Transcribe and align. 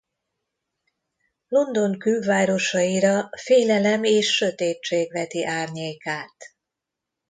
London 1.47 1.97
külvárosaira 1.97 3.29
félelem 3.41 4.03
és 4.03 4.35
sötétség 4.35 5.11
veti 5.11 5.45
árnyékát. 5.45 6.35